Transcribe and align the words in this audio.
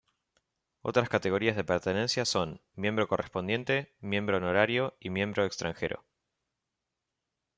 Otras 0.81 1.09
categorías 1.09 1.55
de 1.55 1.63
pertenencia 1.63 2.25
son: 2.25 2.59
miembro 2.73 3.07
correspondiente, 3.07 3.93
miembro 3.99 4.37
honorario 4.37 4.97
y 4.99 5.11
miembro 5.11 5.45
extranjero. 5.45 6.03